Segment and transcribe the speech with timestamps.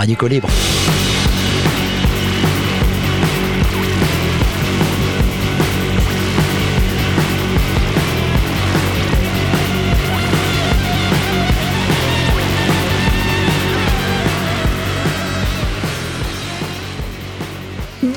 [0.00, 0.48] Radico Libre.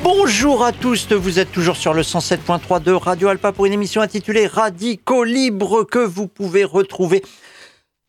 [0.01, 4.01] Bonjour à tous, vous êtes toujours sur le 107.3 de Radio Alpa pour une émission
[4.01, 7.21] intitulée Radico Libre que vous pouvez retrouver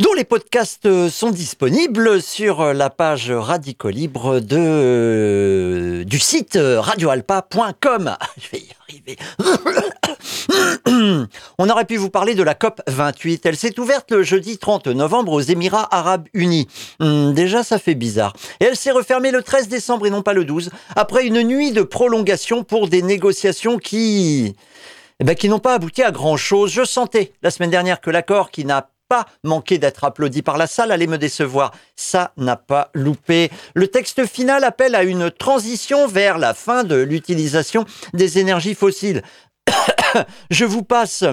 [0.01, 6.19] dont les podcasts euh, sont disponibles sur euh, la page Radico Libre de, euh, du
[6.19, 8.17] site radioalpa.com.
[8.37, 9.17] Je vais y arriver.
[11.59, 13.47] On aurait pu vous parler de la COP 28.
[13.47, 16.67] Elle s'est ouverte le jeudi 30 novembre aux Émirats Arabes Unis.
[16.99, 18.35] Hmm, déjà, ça fait bizarre.
[18.59, 21.71] Et elle s'est refermée le 13 décembre et non pas le 12, après une nuit
[21.71, 24.57] de prolongation pour des négociations qui...
[25.21, 26.73] Eh ben, qui n'ont pas abouti à grand chose.
[26.73, 30.67] Je sentais la semaine dernière que l'accord qui n'a pas manqué d'être applaudi par la
[30.67, 31.73] salle allait me décevoir.
[31.97, 33.51] Ça n'a pas loupé.
[33.75, 39.23] Le texte final appelle à une transition vers la fin de l'utilisation des énergies fossiles.
[40.51, 41.25] Je vous passe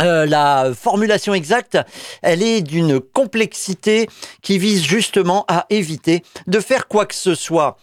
[0.00, 1.78] euh, la formulation exacte,
[2.20, 4.08] elle est d'une complexité
[4.42, 7.76] qui vise justement à éviter de faire quoi que ce soit.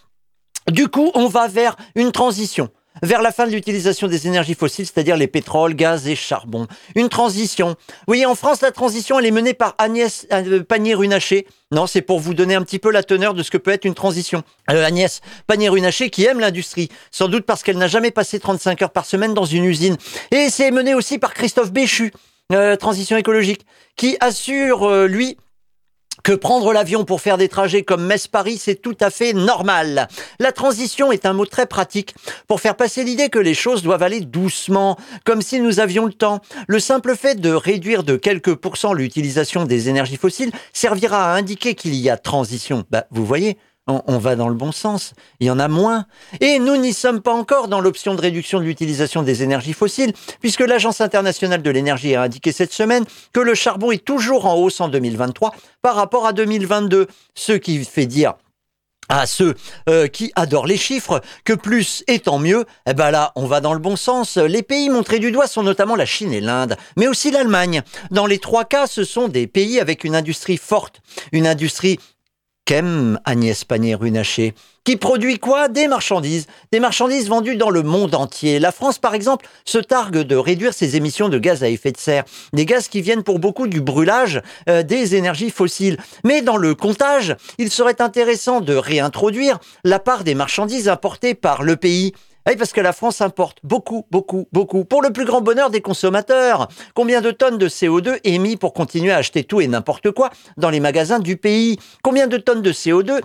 [0.70, 2.68] Du coup, on va vers une transition
[3.00, 6.66] vers la fin de l'utilisation des énergies fossiles, c'est-à-dire les pétroles, gaz et charbon.
[6.94, 7.68] Une transition.
[7.68, 11.46] Vous voyez, en France, la transition, elle est menée par Agnès euh, Pannier-Runacher.
[11.70, 13.84] Non, c'est pour vous donner un petit peu la teneur de ce que peut être
[13.84, 14.42] une transition.
[14.70, 18.90] Euh, Agnès Pannier-Runacher qui aime l'industrie, sans doute parce qu'elle n'a jamais passé 35 heures
[18.90, 19.96] par semaine dans une usine.
[20.30, 22.12] Et c'est mené aussi par Christophe Béchu,
[22.52, 23.64] euh, transition écologique,
[23.96, 25.36] qui assure, lui,
[26.22, 30.08] que prendre l'avion pour faire des trajets comme Metz-Paris, c'est tout à fait normal.
[30.38, 32.14] La transition est un mot très pratique
[32.46, 36.12] pour faire passer l'idée que les choses doivent aller doucement, comme si nous avions le
[36.12, 36.40] temps.
[36.66, 41.74] Le simple fait de réduire de quelques pourcents l'utilisation des énergies fossiles servira à indiquer
[41.74, 42.84] qu'il y a transition.
[42.90, 45.14] Bah, vous voyez, on, va dans le bon sens.
[45.40, 46.06] Il y en a moins.
[46.40, 50.12] Et nous n'y sommes pas encore dans l'option de réduction de l'utilisation des énergies fossiles,
[50.40, 54.54] puisque l'Agence internationale de l'énergie a indiqué cette semaine que le charbon est toujours en
[54.54, 58.34] hausse en 2023 par rapport à 2022, ce qui fait dire
[59.08, 59.54] à ceux
[59.88, 63.74] euh, qui adorent les chiffres que plus étant mieux, eh ben là, on va dans
[63.74, 64.36] le bon sens.
[64.36, 67.82] Les pays montrés du doigt sont notamment la Chine et l'Inde, mais aussi l'Allemagne.
[68.10, 71.98] Dans les trois cas, ce sont des pays avec une industrie forte, une industrie
[72.64, 75.68] qu'aime Agnès Pannier-Runacher, qui produit quoi?
[75.68, 76.46] Des marchandises.
[76.72, 78.58] Des marchandises vendues dans le monde entier.
[78.58, 81.98] La France, par exemple, se targue de réduire ses émissions de gaz à effet de
[81.98, 82.24] serre.
[82.52, 85.98] Des gaz qui viennent pour beaucoup du brûlage euh, des énergies fossiles.
[86.24, 91.62] Mais dans le comptage, il serait intéressant de réintroduire la part des marchandises importées par
[91.62, 92.12] le pays.
[92.44, 96.68] Parce que la France importe beaucoup, beaucoup, beaucoup, pour le plus grand bonheur des consommateurs.
[96.94, 100.70] Combien de tonnes de CO2 émis pour continuer à acheter tout et n'importe quoi dans
[100.70, 101.78] les magasins du pays?
[102.02, 103.20] Combien de tonnes de CO2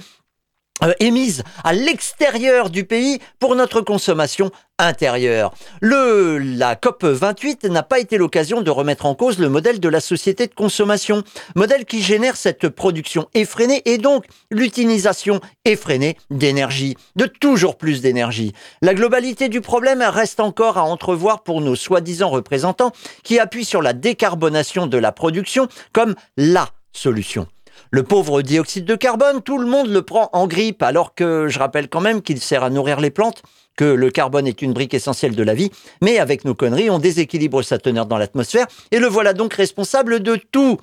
[0.83, 5.53] euh, émises à l'extérieur du pays pour notre consommation intérieure.
[5.81, 9.89] Le, la COP 28 n'a pas été l'occasion de remettre en cause le modèle de
[9.89, 11.23] la société de consommation,
[11.55, 18.53] modèle qui génère cette production effrénée et donc l'utilisation effrénée d'énergie, de toujours plus d'énergie.
[18.83, 22.91] La globalité du problème reste encore à entrevoir pour nos soi-disant représentants
[23.23, 27.47] qui appuient sur la décarbonation de la production comme la solution.
[27.91, 31.59] Le pauvre dioxyde de carbone, tout le monde le prend en grippe, alors que je
[31.59, 33.43] rappelle quand même qu'il sert à nourrir les plantes,
[33.77, 35.71] que le carbone est une brique essentielle de la vie,
[36.01, 40.21] mais avec nos conneries, on déséquilibre sa teneur dans l'atmosphère, et le voilà donc responsable
[40.21, 40.77] de tout.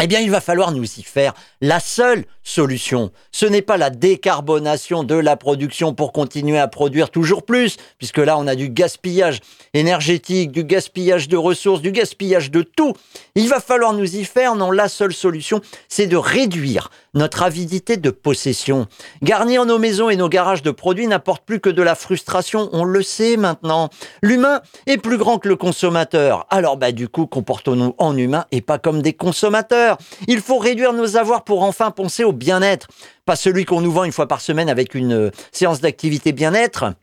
[0.00, 1.34] Eh bien, il va falloir nous y faire.
[1.60, 7.10] La seule solution, ce n'est pas la décarbonation de la production pour continuer à produire
[7.10, 9.40] toujours plus, puisque là, on a du gaspillage
[9.74, 12.94] énergétique, du gaspillage de ressources, du gaspillage de tout.
[13.34, 14.54] Il va falloir nous y faire.
[14.54, 18.86] Non, la seule solution, c'est de réduire notre avidité de possession.
[19.22, 22.68] Garnir nos maisons et nos garages de produits n'apporte plus que de la frustration.
[22.72, 23.90] On le sait maintenant.
[24.22, 26.46] L'humain est plus grand que le consommateur.
[26.50, 29.98] Alors, bah, du coup, comportons-nous en humain et pas comme des consommateurs.
[30.26, 32.88] Il faut réduire nos avoirs pour enfin penser au bien-être.
[33.26, 36.94] Pas celui qu'on nous vend une fois par semaine avec une euh, séance d'activité bien-être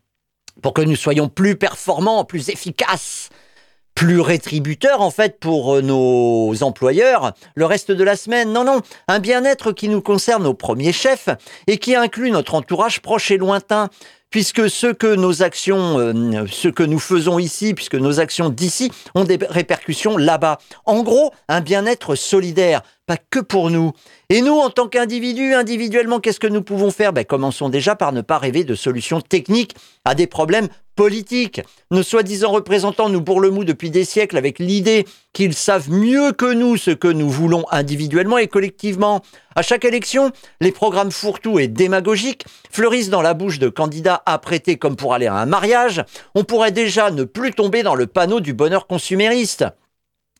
[0.62, 3.30] pour que nous soyons plus performants, plus efficaces
[3.96, 8.52] plus rétributeurs en fait pour euh, nos employeurs le reste de la semaine.
[8.52, 11.30] Non, non, un bien-être qui nous concerne au premier chef
[11.68, 13.90] et qui inclut notre entourage proche et lointain
[14.36, 18.92] puisque ce que nos actions, euh, ce que nous faisons ici, puisque nos actions d'ici
[19.14, 20.58] ont des répercussions là-bas.
[20.84, 23.94] En gros, un bien-être solidaire, pas que pour nous.
[24.28, 27.14] Et nous, en tant qu'individus, individuellement, qu'est-ce que nous pouvons faire?
[27.14, 31.62] Ben, Commençons déjà par ne pas rêver de solutions techniques à des problèmes politique.
[31.92, 36.32] Nos soi-disant représentants nous bourrent le mou depuis des siècles avec l'idée qu'ils savent mieux
[36.32, 39.22] que nous ce que nous voulons individuellement et collectivement.
[39.56, 40.32] À chaque élection,
[40.62, 45.28] les programmes fourre-tout et démagogiques fleurissent dans la bouche de candidats apprêtés comme pour aller
[45.28, 46.04] à un mariage.
[46.34, 49.66] On pourrait déjà ne plus tomber dans le panneau du bonheur consumériste.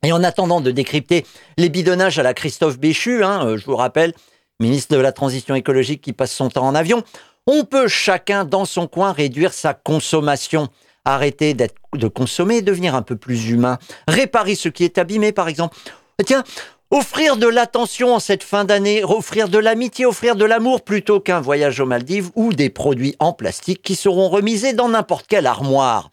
[0.04, 1.26] Et en attendant de décrypter
[1.58, 4.14] les bidonnages à la Christophe Béchu, hein, euh, je vous rappelle,
[4.60, 7.04] ministre de la Transition écologique qui passe son temps en avion,
[7.48, 10.70] on peut chacun dans son coin réduire sa consommation.
[11.06, 13.78] Arrêter de consommer devenir un peu plus humain.
[14.08, 15.78] Réparer ce qui est abîmé, par exemple.
[16.26, 16.44] Tiens,
[16.90, 21.42] offrir de l'attention en cette fin d'année, offrir de l'amitié, offrir de l'amour plutôt qu'un
[21.42, 26.10] voyage aux Maldives ou des produits en plastique qui seront remisés dans n'importe quelle armoire.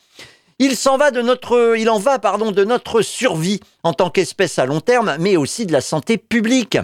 [0.59, 4.59] Il s'en va de notre, il en va, pardon, de notre survie en tant qu'espèce
[4.59, 6.79] à long terme, mais aussi de la santé publique.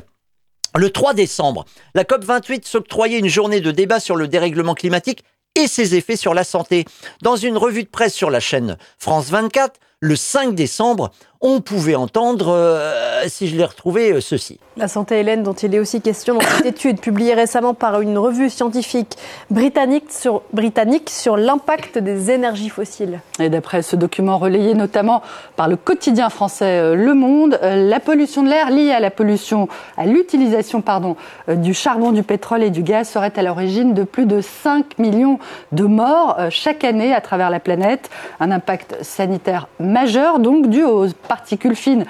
[0.76, 5.24] Le 3 décembre, la COP28 s'octroyait une journée de débat sur le dérèglement climatique
[5.54, 6.84] et ses effets sur la santé.
[7.22, 11.94] Dans une revue de presse sur la chaîne France 24, le 5 décembre, on pouvait
[11.94, 14.58] entendre, euh, si je l'ai retrouvé, euh, ceci.
[14.76, 18.18] La santé, Hélène, dont il est aussi question dans cette étude publiée récemment par une
[18.18, 19.16] revue scientifique
[19.50, 23.20] britannique sur, britannique sur l'impact des énergies fossiles.
[23.38, 25.22] Et d'après ce document relayé notamment
[25.56, 29.68] par le quotidien français euh, Le Monde, la pollution de l'air liée à la pollution,
[29.96, 31.16] à l'utilisation pardon,
[31.48, 35.38] du charbon, du pétrole et du gaz serait à l'origine de plus de 5 millions
[35.72, 38.10] de morts chaque année à travers la planète.
[38.40, 42.06] Un impact sanitaire majeur donc dû aux particules fines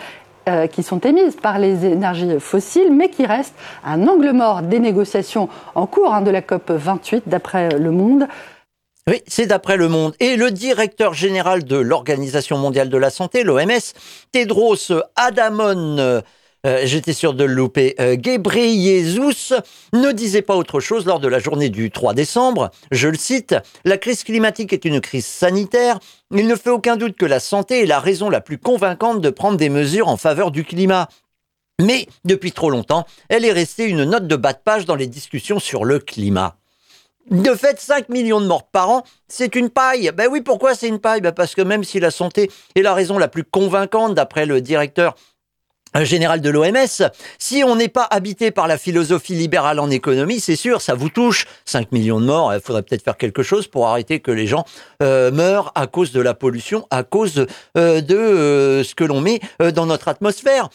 [0.49, 3.55] euh, qui sont émises par les énergies fossiles, mais qui restent
[3.85, 8.26] un angle mort des négociations en cours hein, de la COP 28, d'après Le Monde.
[9.06, 10.15] Oui, c'est d'après Le Monde.
[10.20, 13.93] Et le directeur général de l'Organisation mondiale de la santé, l'OMS,
[14.32, 16.23] Tedros Adamon
[16.66, 19.55] euh, j'étais sûr de le louper, euh, Jesus
[19.93, 22.70] ne disait pas autre chose lors de la journée du 3 décembre.
[22.90, 26.00] Je le cite, La crise climatique est une crise sanitaire.
[26.34, 29.31] Il ne fait aucun doute que la santé est la raison la plus convaincante de
[29.31, 31.08] prendre des mesures en faveur du climat.
[31.81, 35.06] Mais depuis trop longtemps, elle est restée une note de bas de page dans les
[35.06, 36.56] discussions sur le climat.
[37.31, 40.10] De fait, 5 millions de morts par an, c'est une paille.
[40.14, 41.20] Ben oui, pourquoi c'est une paille?
[41.20, 44.60] Ben Parce que même si la santé est la raison la plus convaincante, d'après le
[44.60, 45.14] directeur
[46.05, 50.56] général de l'OMS, si on n'est pas habité par la philosophie libérale en économie, c'est
[50.56, 51.46] sûr, ça vous touche.
[51.64, 54.64] 5 millions de morts, il faudrait peut-être faire quelque chose pour arrêter que les gens
[55.02, 57.46] euh, meurent à cause de la pollution, à cause
[57.76, 59.40] euh, de euh, ce que l'on met
[59.75, 60.69] dans notre atmosphère.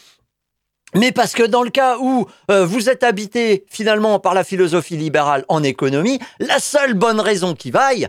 [0.95, 5.43] Mais parce que dans le cas où vous êtes habité finalement par la philosophie libérale
[5.47, 8.07] en économie, la seule bonne raison qui vaille,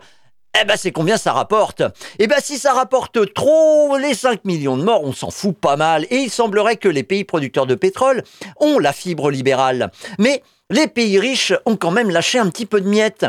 [0.61, 1.83] eh ben, c'est combien ça rapporte?
[2.19, 5.77] Eh ben, si ça rapporte trop les 5 millions de morts, on s'en fout pas
[5.77, 6.07] mal.
[6.11, 8.23] Et il semblerait que les pays producteurs de pétrole
[8.61, 9.91] ont la fibre libérale.
[10.19, 13.27] Mais les pays riches ont quand même lâché un petit peu de miettes.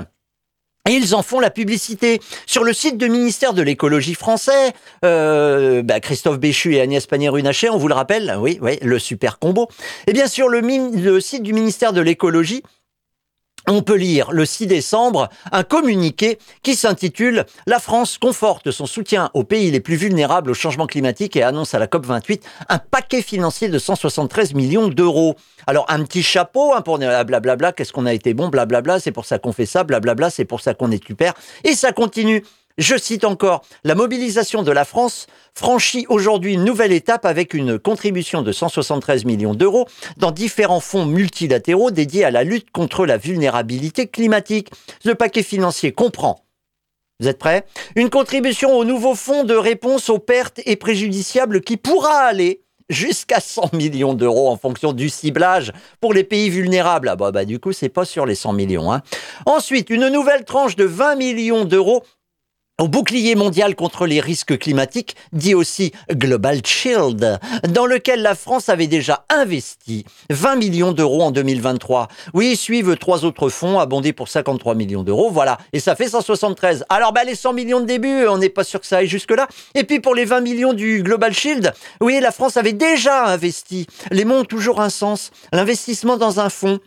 [0.88, 2.22] Et ils en font la publicité.
[2.46, 4.74] Sur le site du ministère de l'écologie français,
[5.04, 9.40] euh, bah, Christophe Béchu et Agnès Pannier-Runacher, on vous le rappelle, oui, oui, le super
[9.40, 9.68] combo.
[10.06, 12.62] Et bien sûr, le, le site du ministère de l'écologie,
[13.68, 19.30] on peut lire le 6 décembre un communiqué qui s'intitule La France conforte son soutien
[19.34, 23.22] aux pays les plus vulnérables au changement climatique et annonce à la COP28 un paquet
[23.22, 25.36] financier de 173 millions d'euros.
[25.68, 29.12] Alors un petit chapeau hein, pour dire blablabla, qu'est-ce qu'on a été bon, blablabla, c'est
[29.12, 31.34] pour ça qu'on fait ça, blablabla, c'est pour ça qu'on est super.
[31.64, 32.44] Et ça continue.
[32.78, 37.80] Je cite encore, la mobilisation de la France franchit aujourd'hui une nouvelle étape avec une
[37.80, 43.16] contribution de 173 millions d'euros dans différents fonds multilatéraux dédiés à la lutte contre la
[43.16, 44.72] vulnérabilité climatique.
[45.00, 46.42] Ce paquet financier comprend
[47.22, 47.66] vous êtes prêts?
[47.96, 53.40] Une contribution au nouveau fonds de réponse aux pertes et préjudiciables qui pourra aller jusqu'à
[53.40, 57.08] 100 millions d'euros en fonction du ciblage pour les pays vulnérables.
[57.08, 58.92] Ah bah, bah du coup, c'est pas sur les 100 millions.
[58.92, 59.02] Hein.
[59.46, 62.04] Ensuite, une nouvelle tranche de 20 millions d'euros
[62.82, 67.40] au bouclier mondial contre les risques climatiques, dit aussi Global Shield,
[67.70, 72.10] dans lequel la France avait déjà investi 20 millions d'euros en 2023.
[72.34, 76.84] Oui, suivent trois autres fonds abondés pour 53 millions d'euros, voilà, et ça fait 173.
[76.90, 79.48] Alors bah les 100 millions de début, on n'est pas sûr que ça aille jusque-là.
[79.74, 83.88] Et puis pour les 20 millions du Global Shield, oui, la France avait déjà investi.
[84.12, 85.32] Les mots ont toujours un sens.
[85.54, 86.80] L'investissement dans un fonds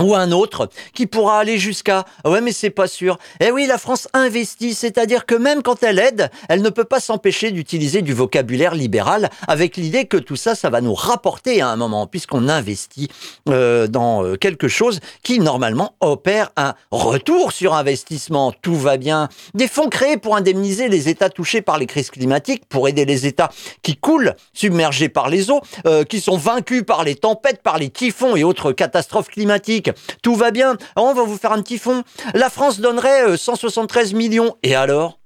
[0.00, 3.18] ou un autre qui pourra aller jusqu'à ouais mais c'est pas sûr.
[3.40, 7.00] Eh oui, la France investit, c'est-à-dire que même quand elle aide, elle ne peut pas
[7.00, 11.68] s'empêcher d'utiliser du vocabulaire libéral avec l'idée que tout ça ça va nous rapporter à
[11.68, 13.08] un moment puisqu'on investit
[13.48, 18.52] euh, dans euh, quelque chose qui normalement opère un retour sur investissement.
[18.52, 19.28] Tout va bien.
[19.54, 23.26] Des fonds créés pour indemniser les États touchés par les crises climatiques, pour aider les
[23.26, 23.50] États
[23.82, 27.90] qui coulent submergés par les eaux, euh, qui sont vaincus par les tempêtes, par les
[27.90, 29.89] typhons et autres catastrophes climatiques
[30.22, 30.76] tout va bien.
[30.96, 32.02] on va vous faire un petit fonds.
[32.34, 34.56] La France donnerait 173 euh, millions.
[34.62, 35.20] Et alors?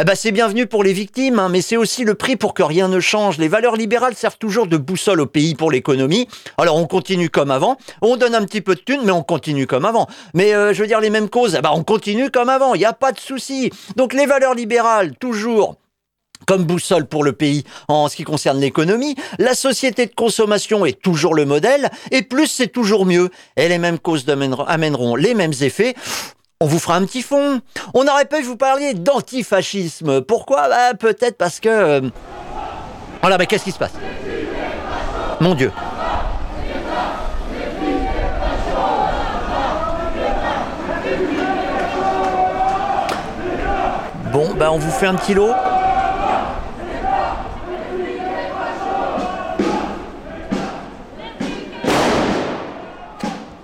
[0.00, 2.62] Eh ben, c'est bienvenu pour les victimes, hein, mais c'est aussi le prix pour que
[2.62, 3.36] rien ne change.
[3.36, 6.26] Les valeurs libérales servent toujours de boussole au pays pour l'économie.
[6.56, 9.66] Alors on continue comme avant, on donne un petit peu de thunes, mais on continue
[9.66, 10.06] comme avant.
[10.32, 12.78] Mais euh, je veux dire les mêmes causes, eh ben, on continue comme avant, il
[12.78, 13.70] n'y a pas de souci.
[13.96, 15.76] Donc les valeurs libérales, toujours
[16.46, 21.00] comme boussole pour le pays en ce qui concerne l'économie, la société de consommation est
[21.00, 23.30] toujours le modèle, et plus c'est toujours mieux.
[23.56, 24.26] Et les mêmes causes
[24.66, 25.94] amèneront les mêmes effets.
[26.60, 27.60] On vous fera un petit fond.
[27.94, 30.20] On aurait pu vous parler d'antifascisme.
[30.20, 30.68] Pourquoi?
[30.68, 31.68] Bah, Peut-être parce que...
[31.68, 32.00] Euh,
[33.22, 33.92] voilà, mais qu'est-ce qui se passe?
[35.40, 35.72] Mon Dieu.
[44.32, 45.50] Bon, bah on vous fait un petit lot.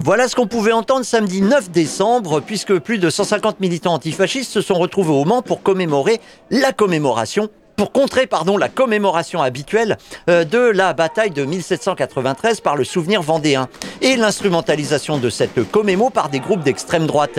[0.07, 4.61] Voilà ce qu'on pouvait entendre samedi 9 décembre, puisque plus de 150 militants antifascistes se
[4.61, 10.45] sont retrouvés au Mans pour commémorer la commémoration pour contrer pardon, la commémoration habituelle euh,
[10.45, 13.69] de la bataille de 1793 par le souvenir vendéen
[14.01, 17.39] et l'instrumentalisation de cette commémo par des groupes d'extrême droite.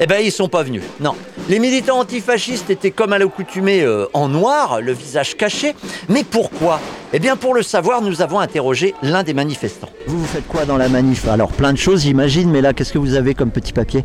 [0.00, 0.82] Eh ben ils sont pas venus.
[1.00, 1.14] Non.
[1.48, 5.74] Les militants antifascistes étaient comme à l'accoutumée euh, en noir, le visage caché.
[6.08, 6.80] Mais pourquoi?
[7.12, 9.90] Eh bien pour le savoir, nous avons interrogé l'un des manifestants.
[10.06, 11.28] Vous vous faites quoi dans la manif?
[11.28, 14.04] Alors plein de choses j'imagine, mais là qu'est-ce que vous avez comme petit papier?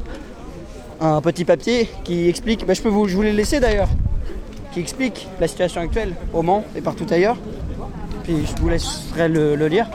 [1.00, 3.90] Un petit papier qui explique, ben, je peux vous, je vous les laisser d'ailleurs
[4.72, 7.38] qui explique la situation actuelle au Mans et partout ailleurs.
[8.24, 9.88] Puis je vous laisserai le, lire.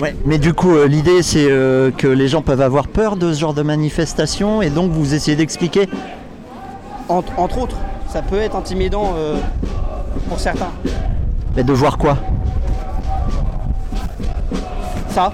[0.00, 0.14] Ouais.
[0.26, 3.40] Mais du coup, euh, l'idée c'est euh, que les gens peuvent avoir peur de ce
[3.40, 5.88] genre de manifestation et donc vous essayez d'expliquer
[7.08, 7.76] entre, autres,
[8.08, 9.36] ça peut être intimidant euh,
[10.28, 10.72] pour certains.
[11.54, 12.18] Mais de voir quoi?
[15.10, 15.32] Ça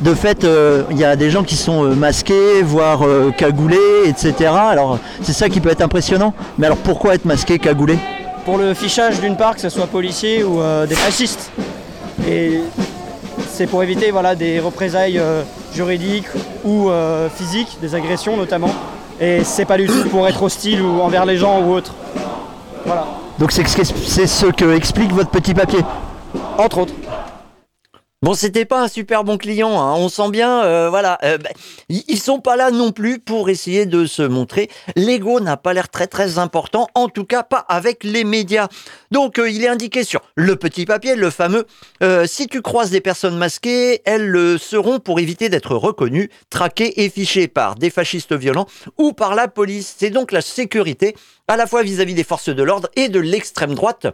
[0.00, 3.76] de fait, euh, il y a des gens qui sont euh, masqués, voire euh, cagoulés,
[4.06, 4.50] etc.
[4.50, 6.34] Alors, c'est ça qui peut être impressionnant.
[6.56, 7.98] Mais alors, pourquoi être masqué, cagoulé?
[8.44, 11.50] Pour le fichage, d'une part, que ce soit policier ou des fascistes.
[12.26, 12.60] Et
[13.50, 15.20] c'est pour éviter voilà, des représailles
[15.74, 16.28] juridiques
[16.64, 16.88] ou
[17.36, 18.70] physiques, des agressions notamment.
[19.20, 21.92] Et c'est pas du tout pour être hostile ou envers les gens ou autre.
[22.86, 23.06] Voilà.
[23.38, 25.80] Donc c'est ce que explique votre petit papier?
[26.56, 26.94] Entre autres.
[28.20, 29.94] Bon, c'était pas un super bon client, hein.
[29.96, 31.20] on sent bien, euh, voilà.
[31.22, 31.50] Euh, bah,
[31.88, 34.68] ils sont pas là non plus pour essayer de se montrer.
[34.96, 38.66] L'ego n'a pas l'air très très important, en tout cas pas avec les médias.
[39.12, 41.64] Donc, euh, il est indiqué sur le petit papier, le fameux
[42.26, 47.10] si tu croises des personnes masquées, elles le seront pour éviter d'être reconnues, traquées et
[47.10, 49.94] fichées par des fascistes violents ou par la police.
[49.98, 51.14] C'est donc la sécurité
[51.46, 54.08] à la fois vis à -vis des forces de l'ordre et de l'extrême droite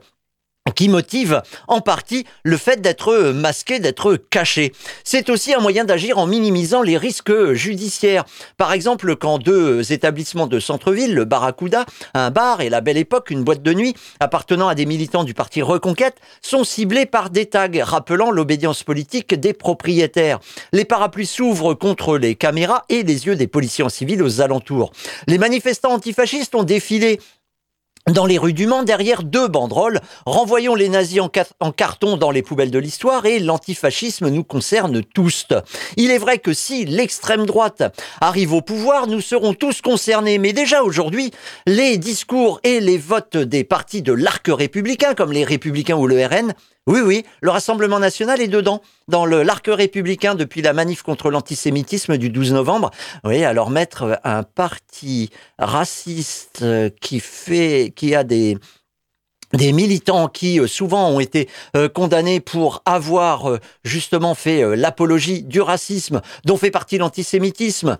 [0.75, 4.73] qui motive en partie le fait d'être masqué, d'être caché.
[5.05, 8.25] C'est aussi un moyen d'agir en minimisant les risques judiciaires.
[8.57, 13.31] Par exemple, quand deux établissements de centre-ville, le Barracuda, un bar et la Belle Époque,
[13.31, 17.45] une boîte de nuit appartenant à des militants du parti Reconquête, sont ciblés par des
[17.45, 20.41] tags rappelant l'obédience politique des propriétaires.
[20.73, 24.93] Les parapluies s'ouvrent contre les caméras et les yeux des policiers en civil aux alentours.
[25.27, 27.21] Les manifestants antifascistes ont défilé
[28.11, 32.43] dans les rues du Mans, derrière deux banderoles, renvoyons les nazis en, carton dans les
[32.43, 35.47] poubelles de l'histoire et l'antifascisme nous concerne tous.
[35.97, 37.83] Il est vrai que si l'extrême droite
[38.21, 40.37] arrive au pouvoir, nous serons tous concernés.
[40.37, 41.31] Mais déjà aujourd'hui,
[41.67, 46.27] les discours et les votes des partis de l'arc républicain, comme les républicains ou le
[46.27, 46.53] RN,
[46.87, 52.19] oui, oui, le Rassemblement national est dedans, dans l'arc républicain depuis la manif contre l'antisémitisme
[52.19, 52.91] du 12 novembre.
[53.25, 56.65] Oui, alors mettre un parti raciste
[57.01, 58.59] qui fait, qui a des,
[59.55, 65.43] des militants qui euh, souvent ont été euh, condamnés pour avoir euh, justement fait l'apologie
[65.43, 67.99] du racisme dont fait partie l'antisémitisme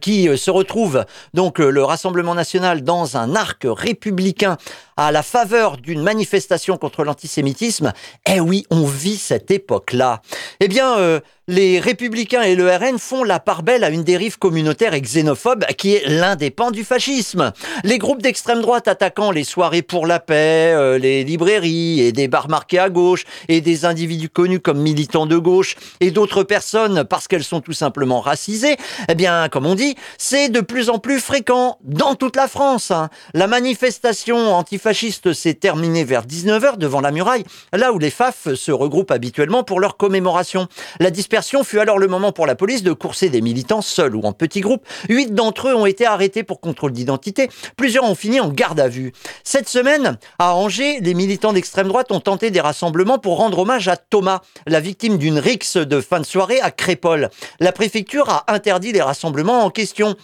[0.00, 1.04] qui se retrouve
[1.34, 4.58] donc le Rassemblement national dans un arc républicain
[4.96, 7.92] à la faveur d'une manifestation contre l'antisémitisme,
[8.26, 10.22] eh oui, on vit cette époque-là.
[10.60, 14.36] Eh bien, euh, les républicains et le RN font la part belle à une dérive
[14.36, 17.52] communautaire et xénophobe qui est l'indépendant du fascisme.
[17.84, 22.26] Les groupes d'extrême droite attaquant les soirées pour la paix, euh, les librairies et des
[22.26, 27.04] bars marqués à gauche et des individus connus comme militants de gauche et d'autres personnes
[27.04, 28.76] parce qu'elles sont tout simplement racisées,
[29.08, 32.90] eh bien, comme on dit, c'est de plus en plus fréquent dans toute la France.
[32.90, 33.08] Hein.
[33.34, 38.54] La manifestation antifasciste fasciste s'est terminé vers 19h devant la muraille, là où les FAF
[38.54, 40.68] se regroupent habituellement pour leur commémoration.
[41.00, 44.22] La dispersion fut alors le moment pour la police de courser des militants seuls ou
[44.22, 44.86] en petits groupes.
[45.10, 47.50] Huit d'entre eux ont été arrêtés pour contrôle d'identité.
[47.76, 49.12] Plusieurs ont fini en garde à vue.
[49.44, 53.86] Cette semaine, à Angers, les militants d'extrême droite ont tenté des rassemblements pour rendre hommage
[53.86, 57.28] à Thomas, la victime d'une rixe de fin de soirée à Crépole.
[57.60, 60.16] La préfecture a interdit les rassemblements en question.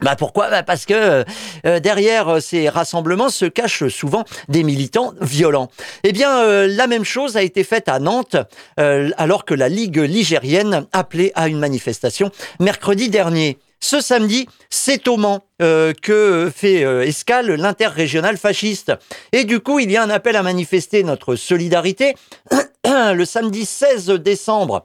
[0.00, 0.48] Bah pourquoi?
[0.48, 1.24] Bah Parce que
[1.66, 5.70] euh, derrière ces rassemblements se cachent souvent des militants violents.
[6.04, 8.36] Eh bien, euh, la même chose a été faite à Nantes,
[8.78, 13.58] euh, alors que la Ligue ligérienne appelait à une manifestation mercredi dernier.
[13.80, 18.92] Ce samedi, c'est au Mans que fait escale l'interrégional fasciste.
[19.30, 22.16] Et du coup, il y a un appel à manifester notre solidarité
[22.84, 24.84] le samedi 16 décembre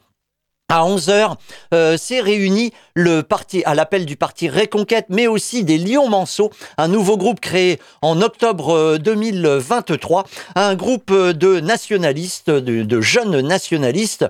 [0.74, 1.36] à 11h,
[1.75, 6.50] euh, s'est réuni le parti à l'appel du parti Réconquête, mais aussi des Lions Manceaux,
[6.77, 10.24] un nouveau groupe créé en octobre 2023, euh,
[10.56, 14.25] un groupe de nationalistes, de jeunes nationalistes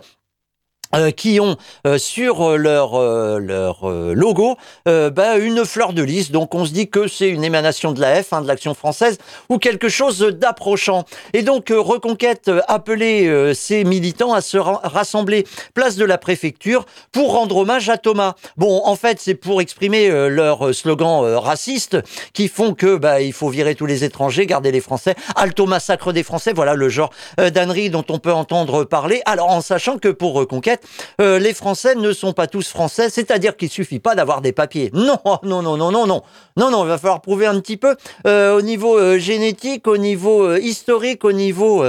[0.96, 1.58] euh, qui ont
[1.88, 3.02] euh, sur euh, leur
[3.40, 6.32] leur logo bah, une fleur de lys.
[6.32, 9.18] Donc on se dit que c'est une émanation de la F, hein, de l'action française,
[9.50, 11.06] ou quelque chose d'approchant.
[11.34, 17.58] Et donc Reconquête appelait ces militants à se rassembler place de la préfecture pour rendre
[17.58, 18.36] hommage à Thomas.
[18.58, 21.98] Bon, en fait, c'est pour exprimer leur slogan raciste
[22.34, 26.14] qui font que bah, il faut virer tous les étrangers, garder les Français, alto massacre
[26.14, 26.54] des Français.
[26.54, 29.22] Voilà le genre d'ânerie dont on peut entendre parler.
[29.26, 30.83] Alors en sachant que pour Reconquête
[31.22, 34.92] euh, les Français ne sont pas tous français, c'est-à-dire qu'il suffit pas d'avoir des papiers.
[35.04, 36.24] Non, non, non, non, non, non,
[36.56, 39.98] non, non, il va falloir prouver un petit peu euh, au niveau euh, génétique, au
[39.98, 41.84] niveau historique, au niveau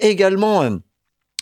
[0.00, 0.78] également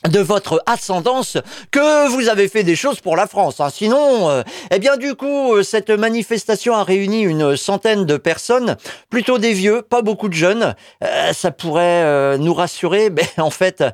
[0.08, 1.36] de votre ascendance
[1.70, 3.60] que vous avez fait des choses pour la France.
[3.60, 3.68] Hein.
[3.70, 8.76] Sinon, euh, eh bien du coup, euh, cette manifestation a réuni une centaine de personnes,
[9.10, 10.74] plutôt des vieux, pas beaucoup de jeunes.
[11.04, 13.84] Euh, ça pourrait nous rassurer, mais en fait,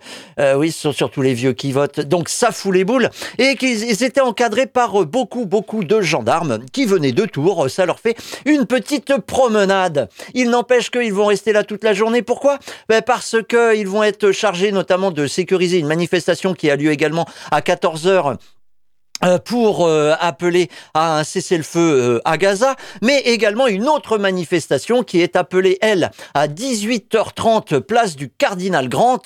[0.57, 2.01] oui, ce sont surtout les vieux qui votent.
[2.01, 3.11] Donc ça fout les boules.
[3.39, 7.69] Et qu'ils étaient encadrés par beaucoup, beaucoup de gendarmes qui venaient de Tours.
[7.71, 10.09] Ça leur fait une petite promenade.
[10.35, 12.23] Il n'empêche qu'ils vont rester là toute la journée.
[12.23, 12.59] Pourquoi?
[12.89, 17.27] Ben Parce qu'ils vont être chargés notamment de sécuriser une manifestation qui a lieu également
[17.51, 18.35] à 14 heures euh,
[19.45, 25.21] pour euh, appeler à un cessez-le-feu euh, à Gaza, mais également une autre manifestation qui
[25.21, 29.23] est appelée, elle, à 18h30, place du Cardinal Grant.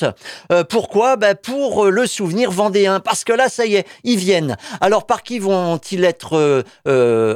[0.69, 1.17] pourquoi?
[1.17, 4.57] Ben Pour le souvenir vendéen, parce que là, ça y est, ils viennent.
[4.81, 6.65] Alors, par qui vont-ils être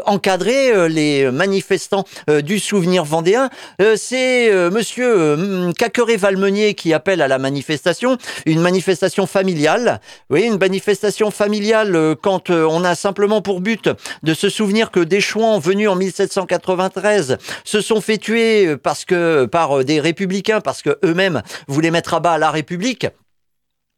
[0.07, 3.50] encadrés, les manifestants du souvenir vendéen?
[3.96, 10.00] C'est monsieur Caqueret-Valmenier qui appelle à la manifestation, une manifestation familiale.
[10.31, 13.88] Oui, une manifestation familiale quand euh, on a simplement pour but
[14.22, 19.46] de se souvenir que des Chouans venus en 1793 se sont fait tuer parce que
[19.46, 23.07] par euh, des républicains parce que eux-mêmes voulaient mettre à bas la République.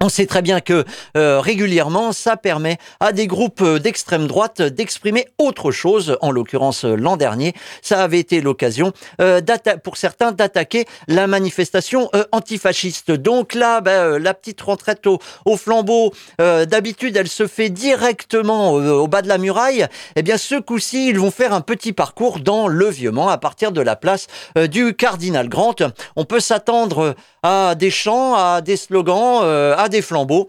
[0.03, 0.85] On sait très bien que
[1.17, 6.19] euh, régulièrement, ça permet à des groupes euh, d'extrême droite d'exprimer autre chose.
[6.21, 8.93] En l'occurrence, euh, l'an dernier, ça avait été l'occasion
[9.83, 13.11] pour certains d'attaquer la manifestation antifasciste.
[13.11, 19.23] Donc là, ben, la petite retraite au, flambeau, d'habitude, elle se fait directement au bas
[19.23, 19.87] de la muraille.
[20.17, 23.73] Eh bien, ce coup-ci, ils vont faire un petit parcours dans le Vieux-Mans à partir
[23.73, 24.27] de la place
[24.69, 25.77] du Cardinal Grant.
[26.17, 27.15] On peut s'attendre
[27.47, 30.49] à des chants, à des slogans, à des flambeaux.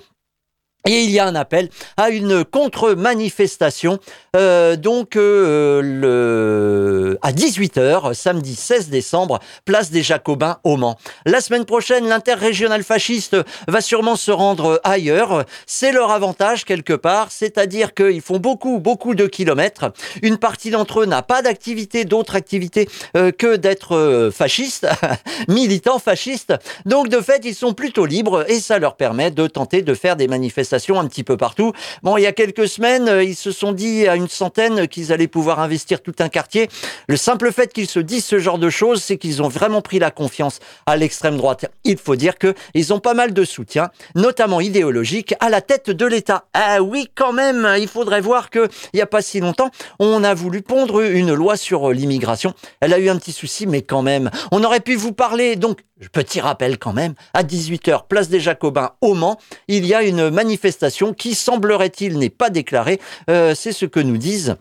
[0.88, 4.00] Et il y a un appel à une contre-manifestation,
[4.38, 10.98] euh, donc euh, le, à 18h, samedi 16 décembre, place des Jacobins au Mans.
[11.26, 13.36] La semaine prochaine, l'interrégional fasciste
[13.68, 15.44] va sûrement se rendre ailleurs.
[15.66, 19.92] C'est leur avantage quelque part, c'est-à-dire qu'ils font beaucoup, beaucoup de kilomètres.
[20.22, 24.88] Une partie d'entre eux n'a pas d'activité, d'autres activités euh, que d'être fascistes,
[25.50, 26.54] militants fascistes.
[26.86, 30.16] Donc de fait, ils sont plutôt libres et ça leur permet de tenter de faire
[30.16, 31.74] des manifestations un petit peu partout.
[32.04, 35.12] Bon, il y a quelques semaines, euh, ils se sont dit à une centaine qu'ils
[35.12, 36.70] allaient pouvoir investir tout un quartier.
[37.08, 40.00] Le simple fait qu'ils se disent ce genre de choses, c'est qu'ils ont vraiment pris
[40.00, 41.66] la confiance à l'extrême droite.
[41.84, 45.90] Il faut dire que ils ont pas mal de soutien, notamment idéologique, à la tête
[45.90, 46.46] de l'État.
[46.54, 50.24] Ah oui, quand même, il faudrait voir que il y a pas si longtemps, on
[50.24, 52.54] a voulu pondre une loi sur l'immigration.
[52.80, 55.80] Elle a eu un petit souci, mais quand même, on aurait pu vous parler donc
[56.12, 60.30] Petit rappel quand même, à 18h, place des Jacobins au Mans, il y a une
[60.30, 63.00] manifestation qui, semblerait-il, n'est pas déclarée.
[63.30, 64.58] Euh, c'est ce que nous disent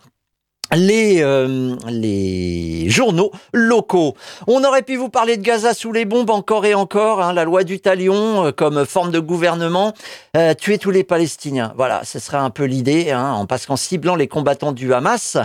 [0.74, 4.14] les, euh, les journaux locaux.
[4.46, 7.44] On aurait pu vous parler de Gaza sous les bombes encore et encore, hein, la
[7.44, 9.94] loi du talion euh, comme forme de gouvernement,
[10.36, 11.72] euh, tuer tous les Palestiniens.
[11.76, 15.36] Voilà, ce serait un peu l'idée, hein, parce qu'en ciblant les combattants du Hamas,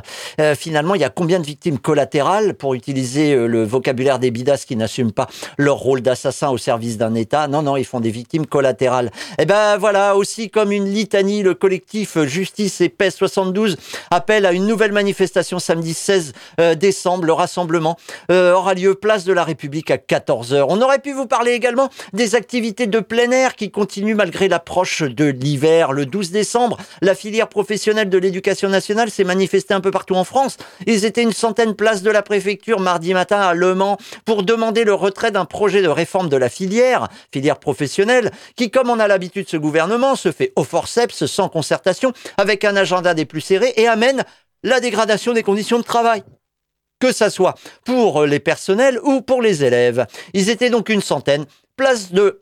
[0.55, 4.75] finalement, il y a combien de victimes collatérales pour utiliser le vocabulaire des bidas qui
[4.75, 7.47] n'assument pas leur rôle d'assassin au service d'un État?
[7.47, 9.12] Non, non, ils font des victimes collatérales.
[9.38, 13.77] Et eh ben voilà, aussi comme une litanie, le collectif Justice et Paix 72
[14.10, 17.26] appelle à une nouvelle manifestation manifestation samedi 16 euh, décembre.
[17.26, 17.97] Le rassemblement
[18.32, 20.65] euh, aura lieu place de la République à 14h.
[20.69, 25.04] On aurait pu vous parler également des activités de plein air qui continuent malgré l'approche
[25.04, 25.91] de l'hiver.
[25.91, 30.24] Le 12 décembre, la filière professionnelle de l'éducation nationale s'est manifestée un peu partout en
[30.24, 30.56] France.
[30.88, 34.86] Ils étaient une centaine place de la préfecture mardi matin à Le Mans pour demander
[34.86, 39.10] le retrait d'un projet de réforme de la filière, filière professionnelle, qui, comme on a
[39.10, 43.74] l'habitude ce gouvernement, se fait au forceps, sans concertation, avec un agenda des plus serrés
[43.76, 44.24] et amène
[44.63, 46.24] la dégradation des conditions de travail
[47.00, 50.06] que ça soit pour les personnels ou pour les élèves.
[50.34, 51.45] Ils étaient donc une centaine,
[51.76, 52.40] place de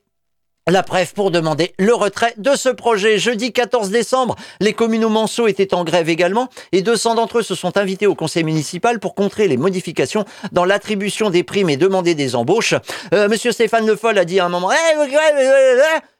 [0.71, 3.17] la Préf pour demander le retrait de ce projet.
[3.17, 7.43] Jeudi 14 décembre, les communes au Manceau étaient en grève également et 200 d'entre eux
[7.43, 11.77] se sont invités au conseil municipal pour contrer les modifications dans l'attribution des primes et
[11.77, 12.75] demander des embauches.
[13.13, 14.97] Euh, Monsieur Stéphane Le Foll a dit à un moment eh,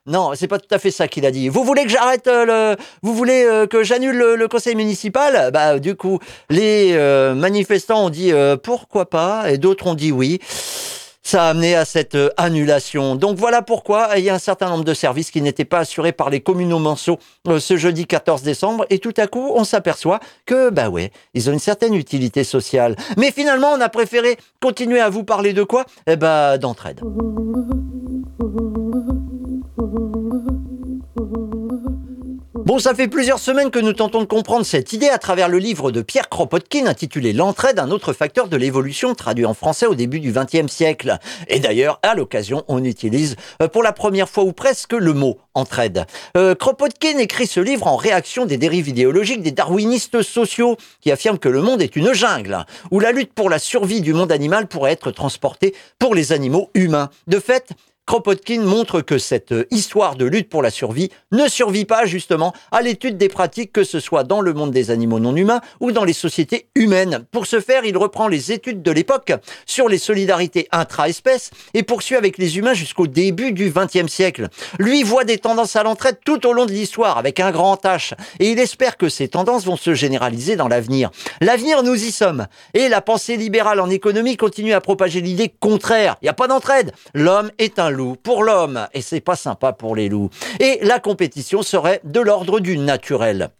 [0.05, 1.49] non, c'est pas tout à fait ça qu'il a dit.
[1.49, 5.51] Vous voulez que j'arrête euh, le, vous voulez euh, que j'annule le, conseil municipal?
[5.51, 6.17] Bah du coup,
[6.49, 6.97] les
[7.35, 8.31] manifestants ont dit
[8.63, 9.51] pourquoi pas?
[9.51, 10.39] Et d'autres ont dit oui
[11.29, 13.15] ça a amené à cette euh, annulation.
[13.15, 16.11] Donc voilà pourquoi il y a un certain nombre de services qui n'étaient pas assurés
[16.11, 20.19] par les communaux manceaux euh, ce jeudi 14 décembre et tout à coup on s'aperçoit
[20.47, 22.95] que bah ouais, ils ont une certaine utilité sociale.
[23.15, 25.85] Mais finalement on a préféré continuer à vous parler de quoi?
[26.07, 27.01] Eh ben d'entraide.
[32.69, 35.57] Bon, ça fait plusieurs semaines que nous tentons de comprendre cette idée à travers le
[35.57, 39.95] livre de Pierre Kropotkin intitulé L'entraide, un autre facteur de l'évolution, traduit en français au
[39.95, 41.17] début du XXe siècle.
[41.47, 45.39] Et d'ailleurs, à l'occasion, on utilise euh, pour la première fois ou presque le mot
[45.55, 46.05] entraide.
[46.37, 51.39] Euh, Kropotkin écrit ce livre en réaction des dérives idéologiques des darwinistes sociaux qui affirment
[51.39, 54.67] que le monde est une jungle, où la lutte pour la survie du monde animal
[54.67, 57.09] pourrait être transportée pour les animaux humains.
[57.25, 57.71] De fait,
[58.09, 62.81] Kropotkin montre que cette histoire de lutte pour la survie ne survit pas justement à
[62.81, 66.05] l'étude des pratiques que ce soit dans le monde des animaux non humains ou dans
[66.05, 67.27] les sociétés humaines.
[67.31, 69.31] Pour ce faire, il reprend les études de l'époque
[69.67, 74.47] sur les solidarités intra-espèces et poursuit avec les humains jusqu'au début du XXe siècle.
[74.79, 78.13] Lui voit des tendances à l'entraide tout au long de l'histoire avec un grand H
[78.39, 81.11] et il espère que ces tendances vont se généraliser dans l'avenir.
[81.41, 82.47] L'avenir, nous y sommes.
[82.73, 86.15] Et la pensée libérale en économie continue à propager l'idée contraire.
[86.23, 86.91] Il n'y a pas d'entraide.
[87.13, 90.29] L'homme est un pour l'homme, et c'est pas sympa pour les loups.
[90.59, 93.51] Et la compétition serait de l'ordre du naturel.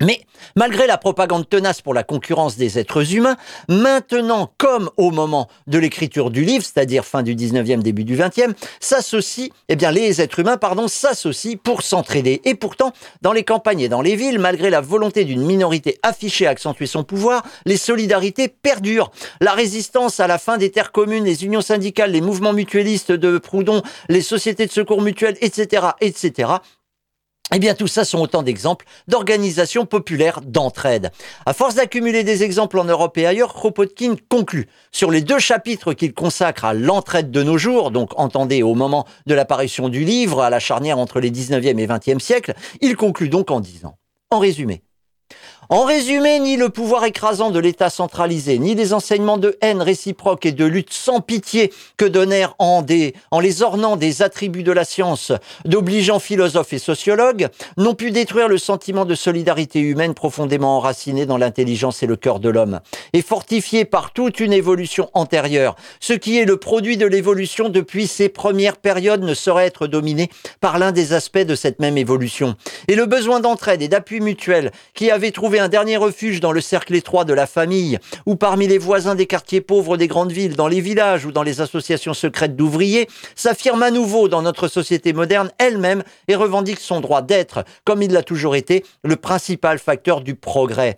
[0.00, 0.20] Mais
[0.56, 3.36] malgré la propagande tenace pour la concurrence des êtres humains,
[3.68, 8.54] maintenant comme au moment de l'écriture du livre, c'est-à-dire fin du 19e, début du 20e,
[8.80, 12.42] s'associent, eh bien les êtres humains, pardon, s'associent pour s'entraider.
[12.44, 16.46] Et pourtant, dans les campagnes et dans les villes, malgré la volonté d'une minorité affichée
[16.46, 19.10] à accentuer son pouvoir, les solidarités perdurent.
[19.40, 23.38] La résistance à la fin des terres communes, les unions syndicales, les mouvements mutualistes de
[23.38, 26.50] Proudhon, les sociétés de secours mutuels, etc., etc.,
[27.54, 31.12] eh bien, tout ça sont autant d'exemples d'organisations populaires d'entraide.
[31.46, 35.92] À force d'accumuler des exemples en Europe et ailleurs, Kropotkin conclut sur les deux chapitres
[35.92, 40.42] qu'il consacre à l'entraide de nos jours, donc entendez au moment de l'apparition du livre,
[40.42, 43.96] à la charnière entre les 19e et 20e siècles, il conclut donc en disant,
[44.30, 44.82] en résumé,
[45.68, 50.46] en résumé, ni le pouvoir écrasant de l'État centralisé, ni les enseignements de haine réciproque
[50.46, 54.72] et de lutte sans pitié que donnèrent en, des, en les ornant des attributs de
[54.72, 55.32] la science
[55.64, 61.36] d'obligeants philosophes et sociologues, n'ont pu détruire le sentiment de solidarité humaine profondément enraciné dans
[61.36, 62.80] l'intelligence et le cœur de l'homme,
[63.12, 65.74] et fortifié par toute une évolution antérieure.
[66.00, 70.30] Ce qui est le produit de l'évolution depuis ses premières périodes ne saurait être dominé
[70.60, 72.54] par l'un des aspects de cette même évolution.
[72.88, 76.60] Et le besoin d'entraide et d'appui mutuel qui avait trouvé un dernier refuge dans le
[76.60, 80.56] cercle étroit de la famille, ou parmi les voisins des quartiers pauvres des grandes villes,
[80.56, 85.12] dans les villages ou dans les associations secrètes d'ouvriers, s'affirme à nouveau dans notre société
[85.12, 90.20] moderne elle-même et revendique son droit d'être, comme il l'a toujours été, le principal facteur
[90.20, 90.96] du progrès.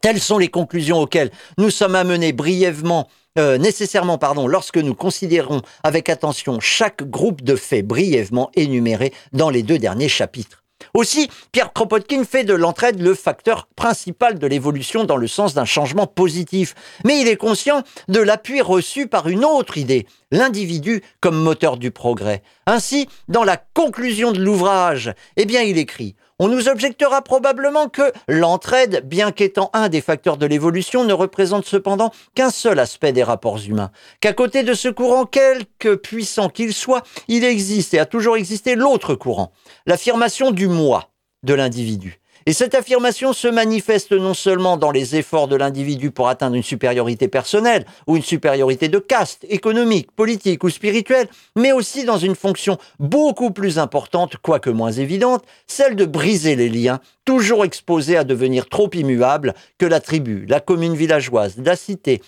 [0.00, 5.62] Telles sont les conclusions auxquelles nous sommes amenés brièvement euh, nécessairement pardon, lorsque nous considérons
[5.82, 10.61] avec attention chaque groupe de faits brièvement énumérés dans les deux derniers chapitres.
[10.94, 15.64] Aussi, Pierre Kropotkin fait de l'entraide le facteur principal de l'évolution dans le sens d'un
[15.64, 16.74] changement positif.
[17.04, 21.90] Mais il est conscient de l'appui reçu par une autre idée, l'individu comme moteur du
[21.90, 22.42] progrès.
[22.66, 28.12] Ainsi, dans la conclusion de l'ouvrage, eh bien, il écrit on nous objectera probablement que
[28.26, 33.22] l'entraide, bien qu'étant un des facteurs de l'évolution, ne représente cependant qu'un seul aspect des
[33.22, 33.92] rapports humains.
[34.18, 38.74] Qu'à côté de ce courant, quelque puissant qu'il soit, il existe et a toujours existé
[38.74, 39.52] l'autre courant,
[39.86, 41.10] l'affirmation du moi
[41.44, 42.21] de l'individu.
[42.46, 46.62] Et cette affirmation se manifeste non seulement dans les efforts de l'individu pour atteindre une
[46.62, 52.34] supériorité personnelle ou une supériorité de caste, économique, politique ou spirituelle, mais aussi dans une
[52.34, 58.24] fonction beaucoup plus importante, quoique moins évidente, celle de briser les liens, toujours exposés à
[58.24, 62.20] devenir trop immuables que la tribu, la commune villageoise, la cité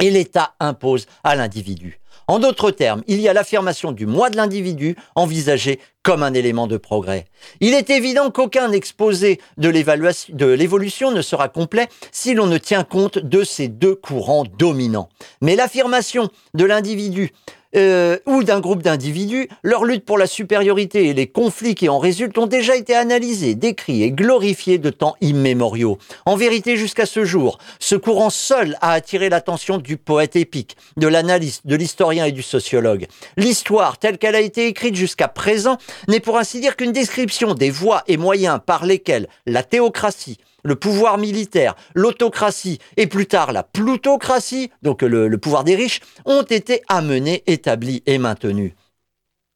[0.00, 1.98] et l'État imposent à l'individu.
[2.28, 6.66] En d'autres termes, il y a l'affirmation du moi de l'individu envisagé comme un élément
[6.66, 7.24] de progrès.
[7.60, 13.18] Il est évident qu'aucun exposé de l'évolution ne sera complet si l'on ne tient compte
[13.18, 15.08] de ces deux courants dominants.
[15.40, 17.32] Mais l'affirmation de l'individu
[17.76, 21.98] euh, ou d'un groupe d'individus, leur lutte pour la supériorité et les conflits qui en
[21.98, 25.98] résultent ont déjà été analysés, décrits et glorifiés de temps immémoriaux.
[26.24, 31.08] En vérité, jusqu'à ce jour, ce courant seul a attiré l'attention du poète épique, de
[31.08, 33.06] l'analyste, de l'historien et du sociologue.
[33.36, 35.76] L'histoire, telle qu'elle a été écrite jusqu'à présent,
[36.08, 40.76] n'est pour ainsi dire qu'une description des voies et moyens par lesquels la théocratie, le
[40.76, 46.82] pouvoir militaire, l'autocratie et plus tard la plutocratie, donc le, pouvoir des riches, ont été
[46.88, 48.72] amenés, établis et maintenus.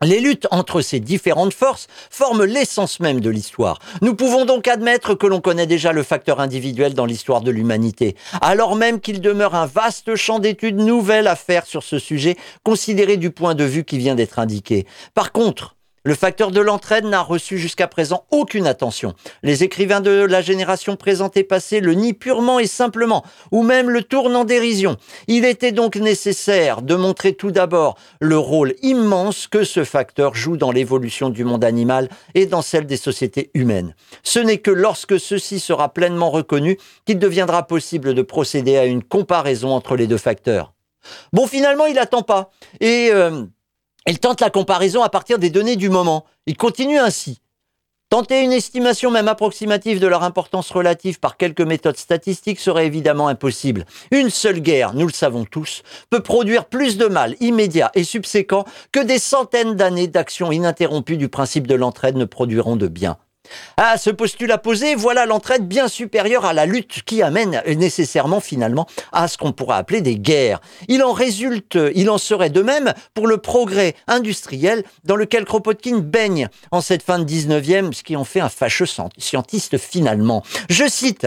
[0.05, 3.79] Les luttes entre ces différentes forces forment l'essence même de l'histoire.
[4.01, 8.17] Nous pouvons donc admettre que l'on connaît déjà le facteur individuel dans l'histoire de l'humanité,
[8.41, 13.17] alors même qu'il demeure un vaste champ d'études nouvelles à faire sur ce sujet, considéré
[13.17, 14.87] du point de vue qui vient d'être indiqué.
[15.15, 19.15] Par contre, le facteur de l'entraide n'a reçu jusqu'à présent aucune attention.
[19.43, 24.03] Les écrivains de la génération présentée passée le nient purement et simplement, ou même le
[24.03, 24.97] tournent en dérision.
[25.29, 30.57] Il était donc nécessaire de montrer tout d'abord le rôle immense que ce facteur joue
[30.57, 33.95] dans l'évolution du monde animal et dans celle des sociétés humaines.
[34.23, 39.05] Ce n'est que lorsque ceci sera pleinement reconnu qu'il deviendra possible de procéder à une
[39.05, 40.73] comparaison entre les deux facteurs.
[41.33, 42.51] Bon, finalement, il attend pas.
[42.81, 43.11] Et...
[43.13, 43.45] Euh,
[44.07, 46.25] il tente la comparaison à partir des données du moment.
[46.47, 47.41] Il continue ainsi.
[48.13, 53.29] Tenter une estimation même approximative de leur importance relative par quelques méthodes statistiques serait évidemment
[53.29, 53.87] impossible.
[54.11, 58.67] Une seule guerre, nous le savons tous, peut produire plus de mal immédiat et subséquent
[58.93, 63.17] que des centaines d'années d'actions ininterrompues du principe de l'entraide ne produiront de bien.
[63.77, 68.87] À ce postulat posé, voilà l'entraide bien supérieure à la lutte qui amène nécessairement finalement
[69.13, 70.61] à ce qu'on pourrait appeler des guerres.
[70.89, 75.99] Il en résulte, il en serait de même pour le progrès industriel dans lequel Kropotkin
[75.99, 78.87] baigne en cette fin de 19e, ce qui en fait un fâcheux
[79.19, 80.43] scientiste finalement.
[80.69, 81.27] Je cite,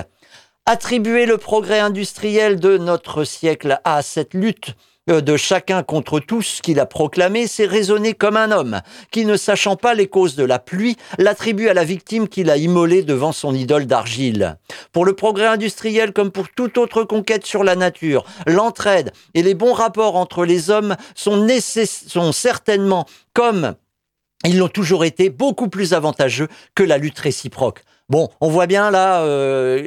[0.68, 4.74] Attribuer le progrès industriel de notre siècle à cette lutte
[5.08, 9.76] de chacun contre tous qu'il a proclamé, c'est raisonner comme un homme, qui ne sachant
[9.76, 13.54] pas les causes de la pluie, l'attribue à la victime qu'il a immolée devant son
[13.54, 14.58] idole d'argile.
[14.92, 19.54] Pour le progrès industriel comme pour toute autre conquête sur la nature, l'entraide et les
[19.54, 23.76] bons rapports entre les hommes sont certainement, comme
[24.44, 27.84] ils l'ont toujours été, beaucoup plus avantageux que la lutte réciproque.
[28.08, 29.82] Bon, on voit bien là euh,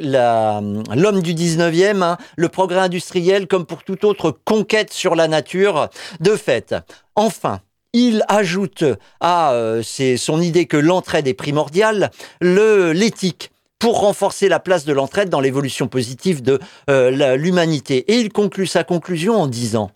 [0.96, 5.88] l'homme du 19e, hein, le progrès industriel comme pour toute autre conquête sur la nature.
[6.18, 6.74] De fait,
[7.14, 7.60] enfin,
[7.92, 8.82] il ajoute
[9.20, 9.82] à euh,
[10.16, 15.86] son idée que l'entraide est primordiale, l'éthique pour renforcer la place de l'entraide dans l'évolution
[15.86, 16.58] positive de
[16.90, 17.98] euh, l'humanité.
[18.12, 19.92] Et il conclut sa conclusion en disant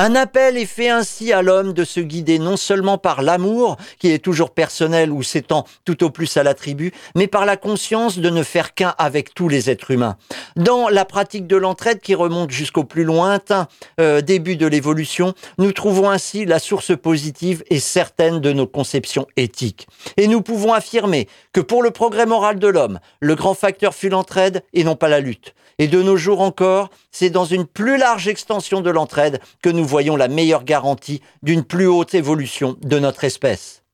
[0.00, 4.12] un appel est fait ainsi à l'homme de se guider non seulement par l'amour, qui
[4.12, 8.20] est toujours personnel ou s'étend tout au plus à la tribu, mais par la conscience
[8.20, 10.16] de ne faire qu'un avec tous les êtres humains.
[10.54, 13.66] Dans la pratique de l'entraide qui remonte jusqu'au plus lointain
[13.98, 19.26] euh, début de l'évolution, nous trouvons ainsi la source positive et certaine de nos conceptions
[19.36, 19.88] éthiques.
[20.16, 24.10] Et nous pouvons affirmer que pour le progrès moral de l'homme, le grand facteur fut
[24.10, 25.54] l'entraide et non pas la lutte.
[25.78, 29.84] Et de nos jours encore, c'est dans une plus large extension de l'entraide que nous
[29.84, 33.84] voyons la meilleure garantie d'une plus haute évolution de notre espèce.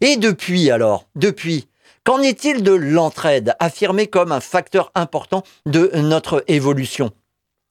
[0.00, 1.68] Et depuis alors, depuis,
[2.04, 7.10] qu'en est-il de l'entraide, affirmée comme un facteur important de notre évolution?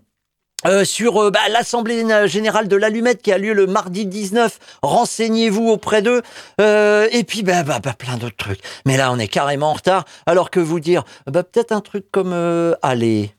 [0.65, 4.59] Euh, sur euh, bah, l'Assemblée générale de l'Allumette qui a lieu le mardi 19.
[4.83, 6.21] Renseignez-vous auprès d'eux.
[6.59, 8.59] Euh, et puis, bah, bah, plein d'autres trucs.
[8.85, 10.03] Mais là, on est carrément en retard.
[10.25, 12.33] Alors que vous dire, bah, peut-être un truc comme,
[12.81, 13.31] allez,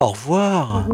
[0.00, 0.86] au revoir.